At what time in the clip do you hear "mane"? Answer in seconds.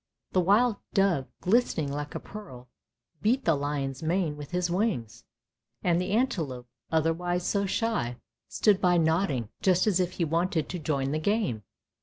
4.01-4.35